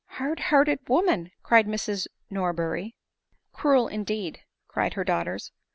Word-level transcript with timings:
"Hard 0.17 0.39
hearted 0.39 0.79
woman!" 0.89 1.29
cried 1.43 1.67
Mrs 1.67 2.07
Norberry." 2.31 2.95
Cruel, 3.53 3.87
indeed!" 3.87 4.39
cried 4.67 4.95
her 4.95 5.03
daughters. 5.03 5.51